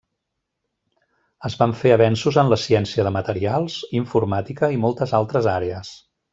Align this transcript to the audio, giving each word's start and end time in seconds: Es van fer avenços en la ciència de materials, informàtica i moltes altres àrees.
Es 1.49 1.57
van 1.59 1.75
fer 1.81 1.91
avenços 1.97 2.41
en 2.45 2.49
la 2.55 2.59
ciència 2.63 3.07
de 3.09 3.13
materials, 3.19 3.79
informàtica 4.03 4.75
i 4.79 4.83
moltes 4.89 5.15
altres 5.23 5.53
àrees. 5.57 5.97